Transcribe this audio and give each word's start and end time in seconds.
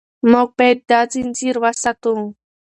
موږ 0.31 0.49
باید 0.57 0.79
دا 0.89 0.99
ځنځیر 1.13 1.55
وساتو. 1.63 2.13